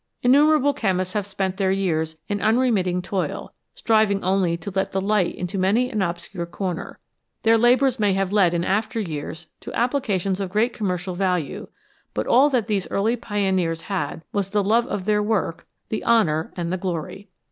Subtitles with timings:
[0.23, 5.35] Innumerable chemists have spent their years in unremitting toil, striving only to let the light
[5.35, 6.97] into many an obscure corner;
[7.43, 11.67] their labours may have led in after years to applications of great commercial value,
[12.15, 16.51] but all that these early pioneers had was the love of their work, the honour
[16.57, 17.29] and the glory